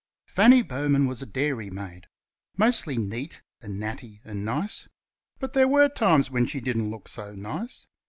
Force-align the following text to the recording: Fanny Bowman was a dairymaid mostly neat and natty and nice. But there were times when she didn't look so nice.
Fanny 0.25 0.63
Bowman 0.63 1.05
was 1.05 1.21
a 1.21 1.27
dairymaid 1.27 2.07
mostly 2.57 2.97
neat 2.97 3.43
and 3.61 3.79
natty 3.79 4.19
and 4.23 4.43
nice. 4.43 4.87
But 5.37 5.53
there 5.53 5.67
were 5.67 5.89
times 5.89 6.31
when 6.31 6.47
she 6.47 6.59
didn't 6.59 6.89
look 6.89 7.07
so 7.07 7.35
nice. 7.35 7.85